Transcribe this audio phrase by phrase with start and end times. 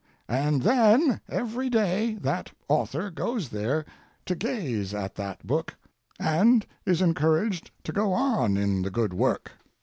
[0.27, 3.85] ]And then every day that author goes there
[4.25, 5.75] to gaze at that book,
[6.19, 9.51] and is encouraged to go on in the good work.